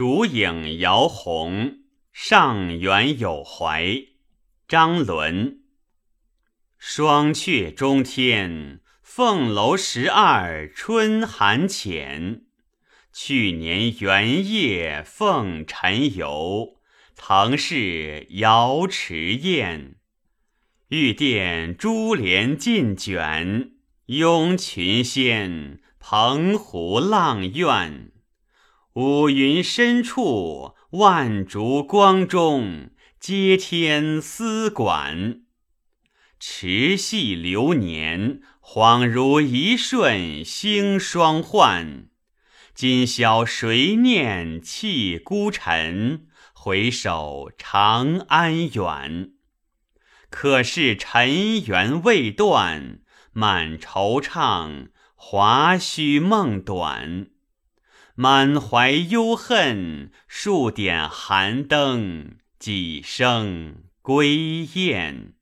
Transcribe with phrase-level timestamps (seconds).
[0.00, 4.02] 烛影摇红，上元有怀。
[4.66, 5.60] 张伦。
[6.78, 12.44] 双阙中天，凤楼十二春寒浅。
[13.12, 16.78] 去年元夜奉晨游，
[17.14, 19.96] 曾是瑶池宴。
[20.88, 23.72] 玉殿珠帘尽卷，
[24.06, 28.12] 拥群仙，澎湖阆苑。
[28.94, 35.42] 五云深处，万烛光中，接天丝管。
[36.40, 42.08] 持系流年，恍如一瞬星霜幻。
[42.74, 46.26] 今宵谁念弃孤臣？
[46.52, 49.30] 回首长安远。
[50.30, 52.98] 可是尘缘未断，
[53.32, 57.28] 满惆怅，华胥梦短。
[58.14, 65.34] 满怀忧恨，数点寒灯，几声归雁。